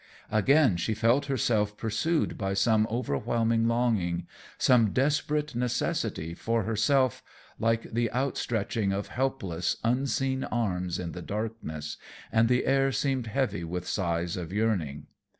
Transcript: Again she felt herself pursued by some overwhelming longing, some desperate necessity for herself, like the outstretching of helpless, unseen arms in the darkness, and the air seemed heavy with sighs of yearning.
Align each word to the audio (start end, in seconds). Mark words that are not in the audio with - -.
Again 0.31 0.77
she 0.77 0.95
felt 0.95 1.27
herself 1.27 1.77
pursued 1.77 2.35
by 2.35 2.55
some 2.55 2.87
overwhelming 2.89 3.67
longing, 3.67 4.25
some 4.57 4.93
desperate 4.93 5.53
necessity 5.53 6.33
for 6.33 6.63
herself, 6.63 7.21
like 7.59 7.83
the 7.83 8.11
outstretching 8.11 8.91
of 8.91 9.09
helpless, 9.09 9.77
unseen 9.83 10.43
arms 10.45 10.97
in 10.97 11.11
the 11.11 11.21
darkness, 11.21 11.97
and 12.31 12.49
the 12.49 12.65
air 12.65 12.91
seemed 12.91 13.27
heavy 13.27 13.63
with 13.63 13.87
sighs 13.87 14.35
of 14.37 14.51
yearning. 14.51 15.05